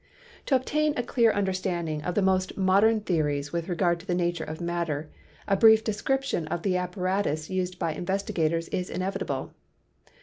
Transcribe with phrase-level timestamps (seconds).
[0.47, 4.43] To obtain a clear understanding of the most modern theories with regard to the nature
[4.43, 5.11] of matter,
[5.47, 9.53] a brief de scription of the apparatus used by investigators is inevi table.